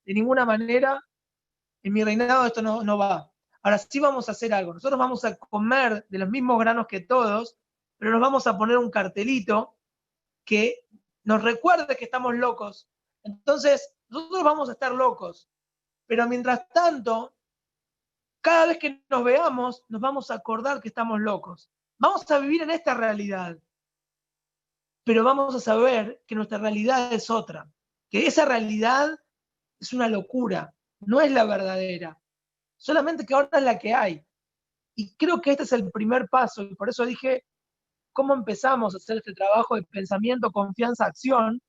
de 0.05 0.15
ninguna 0.15 0.45
manera, 0.45 1.01
en 1.83 1.93
mi 1.93 2.03
reinado 2.03 2.47
esto 2.47 2.63
no, 2.63 2.83
no 2.83 2.97
va. 2.97 3.31
Ahora 3.63 3.79
sí 3.79 4.01
vamos 4.01 4.29
a 4.29 4.33
hacer 4.33 4.55
algo. 4.55 4.73
Nosotros 4.73 4.99
vamos 4.99 5.25
a 5.25 5.37
comer 5.37 6.07
de 6.09 6.19
los 6.19 6.31
mismos 6.31 6.59
granos 6.59 6.87
que 6.87 7.01
todos, 7.01 7.57
pero 7.99 8.13
nos 8.13 8.21
vamos 8.21 8.47
a 8.47 8.57
poner 8.57 8.79
un 8.79 8.91
cartelito 8.91 9.77
que 10.45 10.87
nos 11.25 11.43
recuerde 11.43 11.97
que 11.97 12.05
estamos 12.05 12.35
locos. 12.35 12.89
Entonces, 13.25 13.95
nosotros 14.09 14.45
vamos 14.45 14.69
a 14.69 14.73
estar 14.73 14.93
locos, 14.93 15.51
pero 16.07 16.27
mientras 16.29 16.69
tanto, 16.69 17.36
cada 18.47 18.67
vez 18.67 18.79
que 18.79 19.03
nos 19.11 19.25
veamos, 19.25 19.83
nos 19.89 20.01
vamos 20.01 20.31
a 20.31 20.35
acordar 20.35 20.81
que 20.81 20.87
estamos 20.87 21.19
locos. 21.19 21.69
Vamos 21.99 22.31
a 22.31 22.39
vivir 22.39 22.63
en 22.63 22.71
esta 22.71 22.95
realidad, 22.95 23.59
pero 25.03 25.25
vamos 25.25 25.53
a 25.57 25.59
saber 25.59 26.23
que 26.29 26.37
nuestra 26.37 26.59
realidad 26.59 27.13
es 27.13 27.29
otra, 27.29 27.69
que 28.09 28.29
esa 28.29 28.45
realidad 28.45 29.19
es 29.81 29.93
una 29.93 30.07
locura, 30.07 30.73
no 31.01 31.21
es 31.21 31.33
la 31.33 31.43
verdadera, 31.43 32.21
solamente 32.77 33.27
que 33.27 33.35
ahora 33.35 33.49
es 33.59 33.65
la 33.65 33.81
que 33.81 33.93
hay. 33.93 34.25
Y 34.95 35.17
creo 35.17 35.41
que 35.41 35.51
este 35.51 35.65
es 35.65 35.73
el 35.73 35.91
primer 35.91 36.29
paso, 36.29 36.63
y 36.63 36.73
por 36.77 36.89
eso 36.89 37.05
dije, 37.05 37.45
¿cómo 38.13 38.33
empezamos 38.33 38.95
a 38.95 38.99
hacer 38.99 39.17
este 39.17 39.35
trabajo 39.35 39.75
de 39.75 39.83
pensamiento, 39.83 40.53
confianza, 40.53 41.07
acción? 41.07 41.61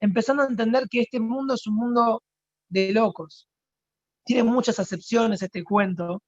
empezando 0.00 0.42
a 0.42 0.46
entender 0.46 0.88
que 0.90 1.02
este 1.02 1.20
mundo 1.20 1.54
es 1.54 1.64
un 1.68 1.76
mundo 1.76 2.24
de 2.68 2.92
locos. 2.92 3.48
Tiene 4.26 4.42
muchas 4.42 4.78
acepciones 4.80 5.40
este 5.40 5.64
cuento, 5.64 6.22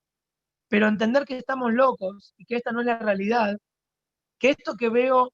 pero 0.68 0.86
entender 0.86 1.24
que 1.24 1.38
estamos 1.38 1.72
locos 1.72 2.32
y 2.38 2.46
que 2.46 2.56
esta 2.56 2.72
no 2.72 2.80
es 2.80 2.86
la 2.86 2.98
realidad, 2.98 3.58
que 4.38 4.50
esto 4.50 4.76
que 4.76 4.88
veo 4.88 5.32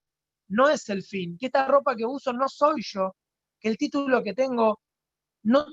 no 0.48 0.70
es 0.70 0.88
el 0.88 1.02
fin, 1.02 1.36
que 1.38 1.46
esta 1.46 1.66
ropa 1.68 1.94
que 1.94 2.06
uso 2.06 2.32
no 2.32 2.48
soy 2.48 2.82
yo, 2.82 3.14
que 3.60 3.68
el 3.68 3.76
título 3.76 4.22
que 4.22 4.34
tengo 4.34 4.80
no 5.42 5.66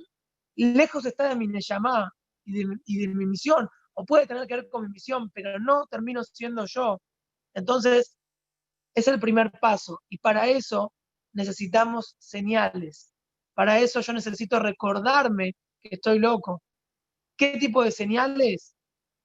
lejos 0.55 1.05
está 1.05 1.29
de 1.29 1.35
mi 1.37 1.47
Neyamá 1.47 2.11
y 2.45 2.53
de, 2.53 2.77
y 2.85 2.99
de 2.99 3.07
mi 3.07 3.25
misión, 3.25 3.69
o 3.93 4.05
puede 4.05 4.27
tener 4.27 4.45
que 4.47 4.57
ver 4.57 4.69
con 4.69 4.83
mi 4.83 4.89
misión, 4.89 5.31
pero 5.31 5.59
no 5.59 5.85
termino 5.87 6.23
siendo 6.25 6.65
yo. 6.65 6.99
Entonces, 7.53 8.17
es 8.95 9.07
el 9.07 9.19
primer 9.19 9.51
paso. 9.59 10.01
Y 10.09 10.17
para 10.17 10.47
eso 10.47 10.93
necesitamos 11.33 12.15
señales. 12.19 13.13
Para 13.53 13.79
eso 13.79 14.01
yo 14.01 14.13
necesito 14.13 14.59
recordarme 14.59 15.53
que 15.81 15.95
estoy 15.95 16.19
loco. 16.19 16.61
¿Qué 17.41 17.57
tipo 17.57 17.83
de 17.83 17.89
señales? 17.89 18.75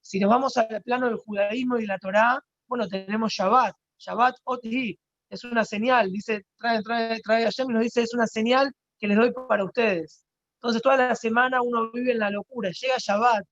Si 0.01 0.19
nos 0.19 0.31
vamos 0.31 0.57
al 0.57 0.81
plano 0.81 1.05
del 1.05 1.17
judaísmo 1.17 1.77
y 1.77 1.85
la 1.85 1.99
Torá, 1.99 2.43
bueno, 2.65 2.87
tenemos 2.87 3.31
Shabbat. 3.31 3.75
Shabbat 3.99 4.37
Oti 4.43 4.99
es 5.29 5.43
una 5.43 5.63
señal, 5.63 6.11
dice, 6.11 6.47
trae, 6.57 6.81
trae, 6.81 7.21
trae 7.21 7.45
a 7.45 7.49
y 7.55 7.67
nos 7.67 7.83
dice, 7.83 8.01
es 8.01 8.15
una 8.15 8.25
señal 8.25 8.73
que 8.97 9.07
les 9.07 9.17
doy 9.17 9.31
para 9.47 9.63
ustedes. 9.63 10.25
Entonces 10.55 10.81
toda 10.81 10.97
la 10.97 11.15
semana 11.15 11.61
uno 11.61 11.91
vive 11.91 12.13
en 12.13 12.17
la 12.17 12.31
locura, 12.31 12.71
llega 12.71 12.95
Shabbat, 12.97 13.45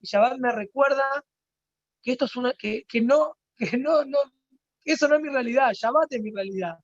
y 0.00 0.08
Shabbat 0.08 0.38
me 0.38 0.50
recuerda 0.50 1.04
que 2.02 2.10
esto 2.10 2.24
es 2.24 2.34
una, 2.34 2.52
que, 2.54 2.82
que 2.88 3.00
no, 3.00 3.36
que 3.56 3.78
no, 3.78 4.04
no, 4.04 4.18
eso 4.84 5.06
no 5.06 5.14
es 5.14 5.22
mi 5.22 5.28
realidad, 5.28 5.72
Shabbat 5.72 6.12
es 6.14 6.20
mi 6.20 6.32
realidad. 6.32 6.76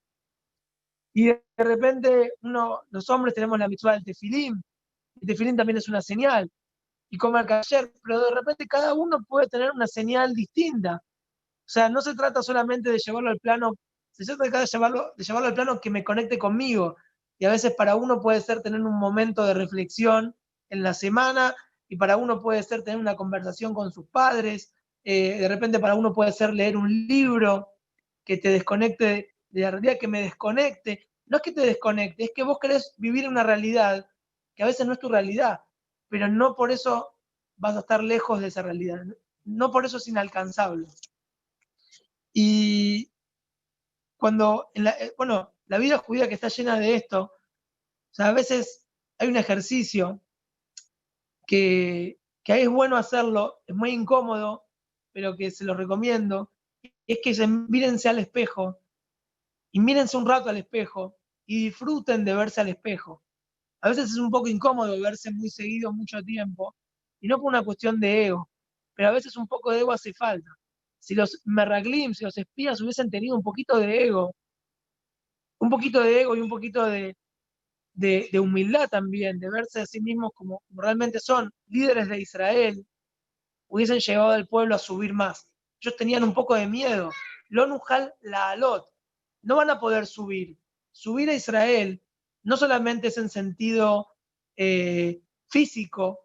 Y 1.13 1.27
de 1.27 1.43
repente 1.57 2.35
uno, 2.43 2.83
los 2.91 3.11
hombres 3.11 3.35
tenemos 3.35 3.59
la 3.59 3.67
mitzvah 3.67 3.95
del 3.95 4.05
tefilín. 4.05 4.63
El 5.21 5.27
tefilín 5.27 5.57
también 5.57 5.79
es 5.79 5.89
una 5.89 6.01
señal. 6.01 6.49
Y 7.15 7.17
comer 7.17 7.47
ayer, 7.53 7.93
pero 8.03 8.19
de 8.25 8.33
repente 8.33 8.67
cada 8.67 8.93
uno 8.93 9.25
puede 9.29 9.47
tener 9.47 9.71
una 9.71 9.87
señal 9.87 10.35
distinta. 10.35 10.97
O 10.97 11.65
sea, 11.65 11.89
no 11.89 12.03
se 12.03 12.17
trata 12.17 12.43
solamente 12.43 12.91
de 12.91 12.99
llevarlo 12.99 13.31
al 13.31 13.39
plano, 13.39 13.75
se 14.11 14.25
trata 14.25 14.59
de 14.59 14.67
llevarlo, 14.67 15.13
de 15.17 15.23
llevarlo 15.23 15.47
al 15.47 15.55
plano 15.55 15.81
que 15.81 15.91
me 15.91 16.03
conecte 16.03 16.39
conmigo. 16.41 16.97
Y 17.39 17.45
a 17.45 17.53
veces 17.53 17.73
para 17.77 17.95
uno 17.95 18.21
puede 18.21 18.41
ser 18.41 18.63
tener 18.63 18.81
un 18.81 18.99
momento 18.99 19.47
de 19.47 19.55
reflexión 19.55 20.35
en 20.71 20.83
la 20.83 20.93
semana, 20.93 21.55
y 21.89 21.95
para 21.95 22.17
uno 22.17 22.43
puede 22.43 22.65
ser 22.65 22.83
tener 22.83 22.99
una 22.99 23.15
conversación 23.15 23.75
con 23.75 23.93
sus 23.93 24.09
padres, 24.09 24.75
eh, 25.05 25.39
de 25.39 25.47
repente 25.47 25.79
para 25.79 25.95
uno 25.95 26.13
puede 26.13 26.33
ser 26.33 26.53
leer 26.53 26.77
un 26.77 27.07
libro 27.07 27.69
que 28.25 28.39
te 28.39 28.49
desconecte 28.49 29.37
de 29.51 29.61
la 29.61 29.71
realidad, 29.71 29.99
que 30.01 30.09
me 30.09 30.21
desconecte. 30.21 31.07
No 31.27 31.37
es 31.37 31.45
que 31.45 31.53
te 31.53 31.61
desconecte, 31.61 32.25
es 32.25 32.33
que 32.35 32.43
vos 32.43 32.59
querés 32.61 32.93
vivir 32.99 33.29
una 33.29 33.45
realidad 33.45 34.05
que 34.57 34.65
a 34.65 34.67
veces 34.67 34.85
no 34.85 34.95
es 34.95 34.99
tu 34.99 35.09
realidad, 35.09 35.61
pero 36.15 36.29
no 36.29 36.55
por 36.55 36.71
eso 36.71 37.13
vas 37.57 37.75
a 37.75 37.81
estar 37.81 38.01
lejos 38.01 38.41
de 38.41 38.47
esa 38.47 38.63
realidad. 38.63 39.03
No 39.43 39.73
por 39.73 39.85
eso 39.85 39.97
es 39.97 40.07
inalcanzable. 40.07 40.87
Y 42.33 43.11
cuando, 44.17 44.71
la, 44.75 44.93
eh, 44.93 45.13
bueno, 45.19 45.53
la 45.67 45.79
vida 45.79 45.99
judía 45.99 46.29
que 46.29 46.35
está 46.35 46.47
llena 46.47 46.79
de 46.79 46.95
esto, 46.95 47.23
o 47.23 48.15
sea, 48.15 48.29
a 48.29 48.33
veces 48.33 48.87
hay 49.19 49.27
un 49.27 49.37
ejercicio 49.37 50.23
que, 51.49 52.21
que 52.45 52.63
es 52.63 52.69
bueno 52.69 52.97
hacerlo, 52.97 53.65
es 53.67 53.75
muy 53.75 53.91
incómodo, 53.91 54.69
pero 55.11 55.37
que 55.37 55.51
se 55.51 55.65
lo 55.65 55.75
recomiendo, 55.75 56.53
es 57.09 57.19
que 57.25 57.35
se, 57.35 57.49
mírense 57.49 58.09
al 58.09 58.21
espejo 58.21 58.79
y 59.73 59.81
mírense 59.81 60.17
un 60.17 60.29
rato 60.29 60.49
al 60.49 60.59
espejo 60.59 61.19
y 61.45 61.65
disfruten 61.65 62.25
de 62.25 62.37
verse 62.37 62.61
al 62.61 62.69
espejo. 62.69 63.24
A 63.85 63.91
veces 63.91 64.13
es 64.13 64.17
un 64.17 64.31
poco 64.31 64.49
incómodo 64.49 64.99
verse 64.99 65.31
muy 65.31 65.51
seguido 65.51 65.93
mucho 65.93 66.23
tiempo, 66.23 66.75
y 67.21 67.29
no 67.29 67.37
por 67.39 67.49
una 67.49 67.63
cuestión 67.63 68.01
de 68.01 68.29
ego, 68.29 68.49
pero 68.95 69.11
a 69.11 69.13
veces 69.13 69.37
un 69.37 69.47
poco 69.47 69.71
de 69.71 69.81
ego 69.81 69.93
hace 69.93 70.15
falta. 70.15 70.51
Si 70.99 71.15
los 71.15 71.43
merraglim, 71.45 72.15
si 72.15 72.25
los 72.25 72.39
espías 72.39 72.81
hubiesen 72.81 73.11
tenido 73.11 73.37
un 73.37 73.43
poquito 73.43 73.79
de 73.79 74.07
ego, 74.07 74.35
un 75.59 75.69
poquito 75.69 76.01
de 76.01 76.23
ego 76.23 76.35
y 76.35 76.41
un 76.41 76.49
poquito 76.49 76.87
de, 76.87 77.15
de, 77.93 78.41
humildad 78.41 78.89
también, 78.89 79.39
de 79.39 79.51
verse 79.51 79.83
a 79.83 79.87
sí 79.87 80.01
mismos 80.01 80.33
como, 80.35 80.63
realmente 80.71 81.21
son 81.21 81.53
líderes 81.67 82.09
de 82.09 82.23
Israel, 82.23 82.87
hubiesen 83.69 83.99
llevado 83.99 84.31
al 84.31 84.49
pueblo 84.49 84.77
a 84.77 84.79
subir 84.79 85.13
más. 85.13 85.47
Ellos 85.83 85.97
tenían 85.97 86.25
un 86.25 86.33
poco 86.33 86.55
de 86.55 86.67
miedo. 86.67 87.11
Lonujal 87.51 88.15
la 88.23 88.49
alot, 88.49 88.89
no 89.43 89.57
van 89.57 89.69
a 89.69 89.79
poder 89.79 90.07
subir. 90.07 90.57
Subir 90.91 91.29
a 91.29 91.35
Israel 91.35 92.01
no 92.45 92.57
solamente 92.57 93.09
es 93.09 93.19
en 93.19 93.29
sentido 93.29 94.09
eh, 94.57 95.23
físico, 95.49 96.21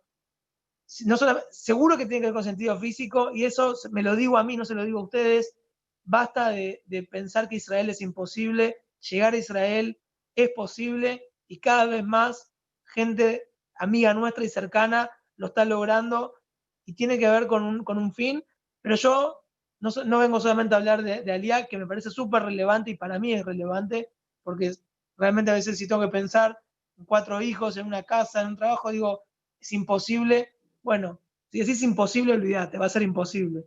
no 1.05 1.17
seguro 1.51 1.97
que 1.97 2.05
tiene 2.05 2.21
que 2.21 2.27
ver 2.27 2.33
con 2.33 2.43
sentido 2.43 2.77
físico, 2.79 3.31
y 3.33 3.45
eso 3.45 3.75
me 3.91 4.03
lo 4.03 4.15
digo 4.15 4.37
a 4.37 4.43
mí, 4.43 4.57
no 4.57 4.65
se 4.65 4.75
lo 4.75 4.85
digo 4.85 4.99
a 4.99 5.03
ustedes. 5.03 5.55
Basta 6.03 6.49
de, 6.49 7.07
pensar 7.11 7.47
que 7.47 7.57
Israel 7.57 7.89
es 7.89 8.01
imposible, 8.01 8.77
llegar 9.09 9.33
a 9.33 9.37
Israel 9.37 9.99
es 10.35 10.49
posible 10.49 11.23
y 11.47 11.59
cada 11.59 11.85
vez 11.85 12.03
más 12.03 12.51
gente 12.85 13.43
amiga 13.75 14.13
nuestra 14.13 14.43
y 14.43 14.49
cercana 14.49 15.11
lo 15.35 15.47
está 15.47 15.63
logrando 15.63 16.33
y 16.85 16.93
tiene 16.93 17.19
que 17.19 17.29
ver 17.29 17.47
con 17.47 17.63
un, 17.63 17.83
con 17.83 17.97
un 17.97 18.13
fin, 18.13 18.43
pero 18.81 18.95
yo 18.95 19.39
no, 19.79 20.19
vengo 20.19 20.39
solamente 20.39 20.73
a 20.73 20.79
hablar 20.79 21.03
de, 21.03 21.21
de 21.21 21.67
que 21.69 21.77
me 21.77 21.85
parece 21.85 22.09
súper 22.09 22.43
relevante 22.43 22.91
y 22.91 22.97
para 22.97 23.19
mí 23.19 23.33
es 23.33 23.45
relevante, 23.45 24.11
porque 24.43 24.73
realmente 25.19 25.51
a 25.51 25.55
veces 25.55 25.77
si 25.77 25.87
tengo 25.87 26.01
que 26.01 26.07
pensar 26.07 26.57
en 26.97 27.05
cuatro 27.05 27.41
hijos, 27.41 27.77
en 27.77 27.85
una 27.85 28.03
casa, 28.03 28.41
en 28.41 28.47
un 28.47 28.57
trabajo, 28.57 28.89
digo, 28.89 29.23
es 29.59 29.71
imposible. 29.73 30.55
Bueno, 30.81 31.21
si 31.51 31.59
decís 31.59 31.83
imposible, 31.83 32.33
olvídate, 32.33 32.77
va 32.77 32.85
a 32.85 32.89
ser 32.89 33.01
imposible. 33.01 33.65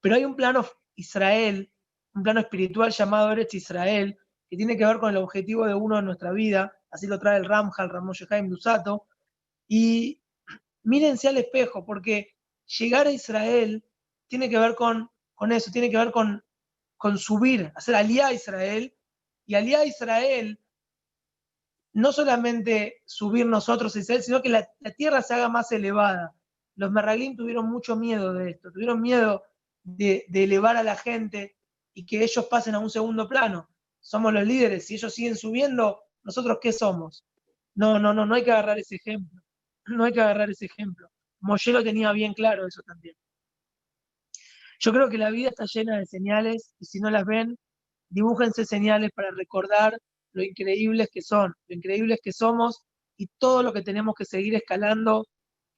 Pero 0.00 0.14
hay 0.14 0.24
un 0.24 0.36
plano 0.36 0.64
Israel, 0.94 1.70
un 2.14 2.22
plano 2.22 2.40
espiritual 2.40 2.92
llamado 2.92 3.32
Eretz 3.32 3.54
Israel, 3.54 4.16
que 4.48 4.56
tiene 4.56 4.76
que 4.76 4.86
ver 4.86 4.98
con 4.98 5.10
el 5.10 5.16
objetivo 5.16 5.66
de 5.66 5.74
uno 5.74 5.98
en 5.98 6.04
nuestra 6.04 6.30
vida, 6.30 6.76
así 6.90 7.06
lo 7.08 7.18
trae 7.18 7.38
el 7.38 7.46
Ramjal, 7.46 7.90
Ramón 7.90 8.14
Shehaim 8.14 8.48
Dusato, 8.48 9.08
y 9.66 10.20
mírense 10.84 11.28
al 11.28 11.38
espejo, 11.38 11.84
porque 11.84 12.36
llegar 12.78 13.08
a 13.08 13.12
Israel 13.12 13.84
tiene 14.28 14.48
que 14.48 14.58
ver 14.58 14.76
con, 14.76 15.10
con 15.34 15.50
eso, 15.50 15.72
tiene 15.72 15.90
que 15.90 15.96
ver 15.96 16.12
con, 16.12 16.44
con 16.96 17.18
subir, 17.18 17.72
hacer 17.74 17.96
alía 17.96 18.28
a 18.28 18.32
Israel, 18.32 18.94
y 19.46 19.54
alía 19.54 19.80
a 19.80 19.86
Israel 19.86 20.60
no 21.92 22.12
solamente 22.12 23.02
subir 23.04 23.46
nosotros 23.46 23.94
a 23.94 23.98
Israel, 24.00 24.22
sino 24.22 24.42
que 24.42 24.48
la, 24.48 24.68
tierra 24.96 25.22
se 25.22 25.34
haga 25.34 25.48
más 25.48 25.70
elevada. 25.70 26.34
Los 26.74 26.90
merraglim 26.90 27.36
tuvieron 27.36 27.70
mucho 27.70 27.94
miedo 27.94 28.34
de 28.34 28.50
esto, 28.50 28.72
tuvieron 28.72 29.00
miedo 29.00 29.44
de, 29.84 30.24
de 30.28 30.44
elevar 30.44 30.76
a 30.76 30.82
la 30.82 30.96
gente 30.96 31.56
y 31.92 32.04
que 32.04 32.24
ellos 32.24 32.46
pasen 32.46 32.74
a 32.74 32.80
un 32.80 32.90
segundo 32.90 33.28
plano. 33.28 33.70
Somos 34.00 34.32
los 34.32 34.44
líderes, 34.44 34.86
si 34.86 34.94
ellos 34.94 35.14
siguen 35.14 35.36
subiendo, 35.36 36.02
¿nosotros 36.24 36.58
qué 36.60 36.72
somos? 36.72 37.24
No, 37.74 37.98
no, 38.00 38.12
no, 38.12 38.26
no 38.26 38.34
hay 38.34 38.44
que 38.44 38.50
agarrar 38.50 38.78
ese 38.78 38.96
ejemplo. 38.96 39.40
No 39.86 40.04
hay 40.04 40.12
que 40.12 40.20
agarrar 40.20 40.50
ese 40.50 40.66
ejemplo. 40.66 41.08
Moshe 41.40 41.72
lo 41.72 41.84
tenía 41.84 42.10
bien 42.12 42.34
claro 42.34 42.66
eso 42.66 42.82
también. 42.82 43.14
Yo 44.80 44.92
creo 44.92 45.08
que 45.08 45.18
la 45.18 45.30
vida 45.30 45.50
está 45.50 45.64
llena 45.66 45.98
de 45.98 46.06
señales 46.06 46.74
y 46.80 46.86
si 46.86 47.00
no 47.00 47.10
las 47.10 47.24
ven, 47.24 47.56
dibújense 48.08 48.64
señales 48.64 49.10
para 49.14 49.30
recordar 49.30 49.98
lo 50.32 50.42
increíbles 50.42 51.08
que 51.12 51.22
son, 51.22 51.54
lo 51.68 51.76
increíbles 51.76 52.20
que 52.22 52.32
somos 52.32 52.82
y 53.16 53.28
todo 53.38 53.62
lo 53.62 53.72
que 53.72 53.82
tenemos 53.82 54.14
que 54.16 54.24
seguir 54.24 54.54
escalando, 54.54 55.26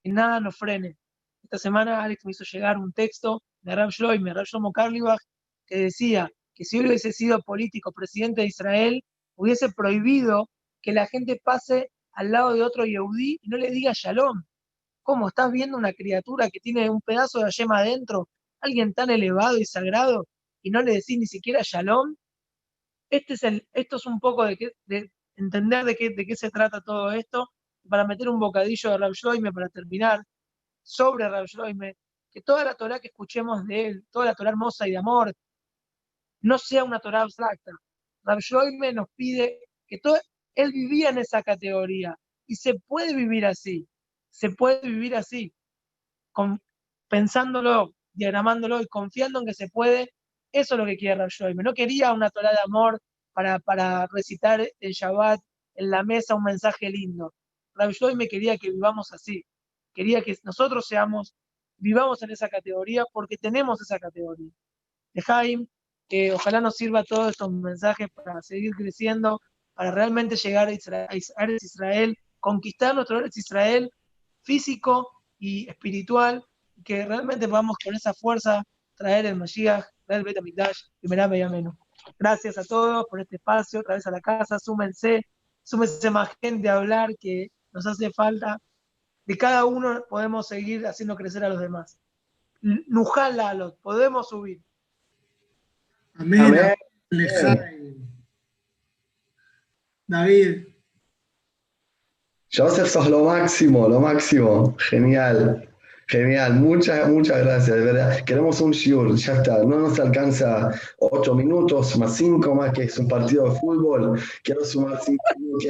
que 0.02 0.10
nada 0.12 0.40
nos 0.40 0.56
frene. 0.56 0.96
Esta 1.42 1.58
semana 1.58 2.02
Alex 2.02 2.24
me 2.24 2.32
hizo 2.32 2.44
llegar 2.44 2.78
un 2.78 2.92
texto 2.92 3.42
de 3.60 3.74
Rab 3.74 3.90
Shloime, 3.90 4.34
Rab 4.34 4.46
Shlomo 4.46 4.72
Karlibach, 4.72 5.20
que 5.66 5.78
decía 5.78 6.30
que 6.54 6.64
si 6.64 6.80
hubiese 6.80 7.12
sido 7.12 7.40
político, 7.42 7.92
presidente 7.92 8.40
de 8.42 8.48
Israel, 8.48 9.04
hubiese 9.36 9.70
prohibido 9.70 10.48
que 10.82 10.92
la 10.92 11.06
gente 11.06 11.40
pase 11.42 11.90
al 12.12 12.32
lado 12.32 12.54
de 12.54 12.62
otro 12.62 12.86
Yehudí 12.86 13.38
y 13.42 13.48
no 13.48 13.58
le 13.58 13.70
diga 13.70 13.92
Shalom. 13.94 14.42
¿Cómo? 15.02 15.28
¿Estás 15.28 15.52
viendo 15.52 15.76
una 15.76 15.92
criatura 15.92 16.50
que 16.50 16.60
tiene 16.60 16.90
un 16.90 17.00
pedazo 17.00 17.40
de 17.40 17.50
yema 17.50 17.78
adentro? 17.78 18.28
Alguien 18.60 18.94
tan 18.94 19.10
elevado 19.10 19.58
y 19.58 19.64
sagrado 19.64 20.26
y 20.66 20.70
no 20.70 20.82
le 20.82 20.94
decís 20.94 21.16
ni 21.16 21.26
siquiera 21.26 21.60
Shalom. 21.62 22.16
Este 23.08 23.34
es 23.34 23.44
el, 23.44 23.68
esto 23.72 23.96
es 23.96 24.06
un 24.06 24.18
poco 24.18 24.44
de, 24.44 24.74
de 24.86 25.12
entender 25.36 25.84
de 25.84 25.94
qué, 25.94 26.10
de 26.10 26.26
qué 26.26 26.34
se 26.34 26.50
trata 26.50 26.80
todo 26.80 27.12
esto, 27.12 27.50
para 27.88 28.04
meter 28.04 28.28
un 28.28 28.40
bocadillo 28.40 28.90
de 28.90 28.98
Rav 28.98 29.12
Shloime 29.12 29.52
para 29.52 29.68
terminar, 29.68 30.24
sobre 30.82 31.28
Rav 31.28 31.46
Shloime, 31.46 31.94
que 32.32 32.42
toda 32.42 32.64
la 32.64 32.74
Torah 32.74 32.98
que 32.98 33.06
escuchemos 33.06 33.64
de 33.64 33.86
él, 33.86 34.06
toda 34.10 34.26
la 34.26 34.34
Torah 34.34 34.50
hermosa 34.50 34.88
y 34.88 34.90
de 34.90 34.96
amor, 34.96 35.32
no 36.40 36.58
sea 36.58 36.82
una 36.82 36.98
Torah 36.98 37.22
abstracta. 37.22 37.70
Rav 38.24 38.40
Shloime 38.40 38.92
nos 38.92 39.06
pide 39.14 39.60
que 39.86 39.98
todo, 39.98 40.18
él 40.56 40.72
vivía 40.72 41.10
en 41.10 41.18
esa 41.18 41.44
categoría 41.44 42.18
y 42.44 42.56
se 42.56 42.74
puede 42.88 43.14
vivir 43.14 43.46
así, 43.46 43.86
se 44.30 44.50
puede 44.50 44.80
vivir 44.80 45.14
así, 45.14 45.52
con, 46.32 46.60
pensándolo, 47.06 47.94
diagramándolo 48.14 48.80
y 48.80 48.88
confiando 48.88 49.38
en 49.38 49.46
que 49.46 49.54
se 49.54 49.68
puede 49.68 50.10
eso 50.60 50.74
es 50.74 50.78
lo 50.78 50.86
que 50.86 50.96
quiere 50.96 51.16
Rav 51.16 51.28
Shoime. 51.28 51.62
No 51.62 51.74
quería 51.74 52.12
una 52.12 52.30
Torah 52.30 52.50
de 52.50 52.58
amor 52.64 53.00
para, 53.32 53.58
para 53.58 54.06
recitar 54.10 54.66
el 54.80 54.92
Shabbat 54.92 55.40
en 55.74 55.90
la 55.90 56.02
mesa 56.02 56.34
un 56.34 56.44
mensaje 56.44 56.88
lindo. 56.88 57.34
Rav 57.74 57.92
me 58.16 58.26
quería 58.26 58.56
que 58.56 58.70
vivamos 58.70 59.12
así. 59.12 59.44
Quería 59.92 60.22
que 60.22 60.36
nosotros 60.44 60.86
seamos, 60.86 61.34
vivamos 61.76 62.22
en 62.22 62.30
esa 62.30 62.48
categoría 62.48 63.04
porque 63.12 63.36
tenemos 63.36 63.80
esa 63.82 63.98
categoría. 63.98 64.50
De 65.12 65.22
Jaime, 65.22 65.66
que 66.08 66.32
ojalá 66.32 66.60
nos 66.60 66.76
sirva 66.76 67.04
todos 67.04 67.32
estos 67.32 67.52
mensajes 67.52 68.08
para 68.14 68.40
seguir 68.40 68.72
creciendo, 68.74 69.40
para 69.74 69.90
realmente 69.90 70.36
llegar 70.36 70.68
a 70.68 70.72
Israel, 70.72 71.58
Israel 71.60 72.16
conquistar 72.40 72.94
nuestro 72.94 73.22
Israel 73.26 73.90
físico 74.42 75.10
y 75.38 75.68
espiritual, 75.68 76.44
que 76.82 77.04
realmente 77.04 77.46
podamos 77.46 77.76
con 77.84 77.94
esa 77.94 78.14
fuerza 78.14 78.62
traer 78.94 79.26
el 79.26 79.36
Mashiach 79.36 79.84
Gracias 82.18 82.58
a 82.58 82.64
todos 82.64 83.06
por 83.10 83.20
este 83.20 83.36
espacio, 83.36 83.80
otra 83.80 83.94
vez 83.94 84.06
a 84.06 84.10
la 84.10 84.20
casa, 84.20 84.58
súmense, 84.58 85.22
súmense 85.62 86.10
más 86.10 86.30
gente 86.40 86.68
a 86.68 86.76
hablar 86.76 87.10
que 87.18 87.48
nos 87.72 87.86
hace 87.86 88.10
falta. 88.10 88.58
De 89.24 89.36
cada 89.36 89.64
uno 89.64 90.04
podemos 90.08 90.46
seguir 90.48 90.86
haciendo 90.86 91.16
crecer 91.16 91.44
a 91.44 91.48
los 91.48 91.60
demás. 91.60 91.98
Nujala, 92.60 93.54
los 93.54 93.74
podemos 93.76 94.28
subir. 94.28 94.60
Amén. 96.14 96.74
David. 100.06 100.66
Joseph, 102.52 102.88
sos 102.88 103.08
lo 103.08 103.24
máximo, 103.24 103.88
lo 103.88 104.00
máximo. 104.00 104.76
Genial. 104.78 105.68
Genial, 106.08 106.54
muchas, 106.54 107.08
muchas 107.08 107.38
gracias, 107.38 107.76
de 107.76 107.84
verdad. 107.84 108.24
Queremos 108.24 108.60
un 108.60 108.70
shiur, 108.70 109.16
ya 109.16 109.34
está. 109.34 109.58
No 109.64 109.80
nos 109.80 109.98
alcanza 109.98 110.70
ocho 110.98 111.34
minutos, 111.34 111.98
más 111.98 112.16
cinco 112.16 112.54
más, 112.54 112.72
que 112.72 112.84
es 112.84 112.96
un 112.98 113.08
partido 113.08 113.50
de 113.50 113.58
fútbol. 113.58 114.20
Quiero 114.44 114.64
sumar 114.64 115.00
cinco 115.02 115.24
minutos. 115.36 115.66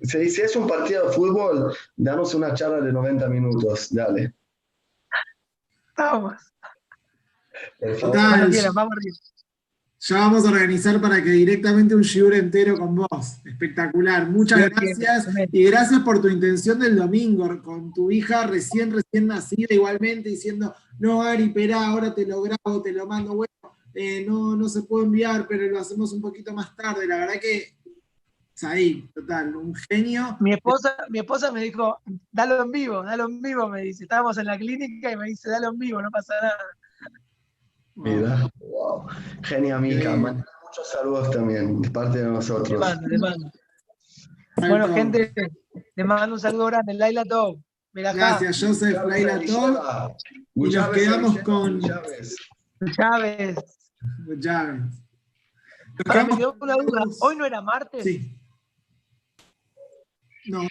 Si 0.00 0.40
es 0.42 0.56
un 0.56 0.66
partido 0.66 1.06
de 1.06 1.14
fútbol, 1.14 1.76
danos 1.96 2.34
una 2.34 2.54
charla 2.54 2.80
de 2.80 2.92
90 2.92 3.28
minutos, 3.28 3.94
dale. 3.94 4.34
Vamos. 5.96 6.34
Vamos 8.02 8.96
ya 9.98 10.18
vamos 10.18 10.44
a 10.44 10.50
organizar 10.50 11.00
para 11.00 11.22
que 11.22 11.30
directamente 11.30 11.94
un 11.94 12.02
shiur 12.02 12.34
entero 12.34 12.78
con 12.78 12.94
vos. 12.94 13.38
Espectacular. 13.44 14.28
Muchas 14.28 14.70
gracias. 14.70 15.28
Y 15.52 15.64
gracias 15.64 16.00
por 16.00 16.20
tu 16.20 16.28
intención 16.28 16.78
del 16.78 16.96
domingo, 16.96 17.62
con 17.62 17.92
tu 17.92 18.10
hija 18.10 18.46
recién, 18.46 18.92
recién 18.92 19.26
nacida, 19.26 19.74
igualmente 19.74 20.28
diciendo, 20.28 20.74
no, 20.98 21.22
Ari, 21.22 21.44
espera, 21.44 21.86
ahora 21.86 22.14
te 22.14 22.26
lo 22.26 22.42
grabo, 22.42 22.82
te 22.82 22.92
lo 22.92 23.06
mando. 23.06 23.34
Bueno, 23.34 23.52
eh, 23.94 24.24
no, 24.26 24.54
no 24.54 24.68
se 24.68 24.82
puede 24.82 25.06
enviar, 25.06 25.46
pero 25.48 25.66
lo 25.66 25.78
hacemos 25.78 26.12
un 26.12 26.20
poquito 26.20 26.52
más 26.52 26.76
tarde. 26.76 27.06
La 27.06 27.16
verdad 27.16 27.40
que 27.40 27.76
ahí, 28.64 29.08
total, 29.14 29.54
un 29.56 29.74
genio. 29.74 30.36
Mi 30.40 30.54
esposa, 30.54 30.96
mi 31.10 31.18
esposa 31.18 31.52
me 31.52 31.62
dijo, 31.62 32.00
dalo 32.32 32.62
en 32.62 32.70
vivo, 32.70 33.02
dalo 33.02 33.26
en 33.28 33.42
vivo, 33.42 33.68
me 33.68 33.82
dice. 33.82 34.04
Estábamos 34.04 34.38
en 34.38 34.46
la 34.46 34.56
clínica 34.56 35.12
y 35.12 35.16
me 35.16 35.26
dice, 35.26 35.50
dalo 35.50 35.70
en 35.70 35.78
vivo, 35.78 36.00
no 36.00 36.10
pasa 36.10 36.34
nada. 36.40 36.56
Mira, 37.96 38.50
wow. 38.58 39.06
Genia 39.46 39.78
Mica, 39.78 40.16
muchos 40.16 40.90
saludos 40.90 41.30
también 41.30 41.80
de 41.80 41.88
parte 41.90 42.18
de 42.18 42.24
nosotros. 42.24 42.82
Bueno, 44.56 44.92
gente, 44.92 45.32
le 45.94 46.04
mando 46.04 46.34
un 46.34 46.40
saludo 46.40 46.66
grande, 46.66 46.94
Laila 46.94 47.24
Top. 47.24 47.60
Gracias, 47.92 48.60
Joseph, 48.60 48.98
Laila 49.06 49.40
Top. 49.46 50.16
Y 50.54 50.70
nos 50.70 50.88
quedamos 50.88 51.38
con 51.40 51.80
Chávez. 51.80 52.36
Chávez. 52.96 53.56
Chávez. 54.40 56.36
una 56.60 56.74
duda. 56.74 57.04
¿Hoy 57.20 57.36
no 57.36 57.46
era 57.46 57.60
martes? 57.60 58.02
Sí. 58.02 58.36
No. 60.46 60.66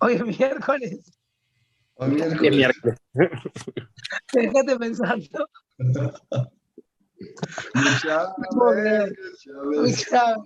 Hoy 0.00 0.14
es 0.14 0.24
miércoles. 0.24 1.20
Hoy 1.94 2.10
miércoles. 2.10 2.56
miércoles. 2.56 2.98
Déjate 4.32 4.78
pensando. 4.78 5.48
Muchas 7.74 8.28
gracias. 9.70 10.38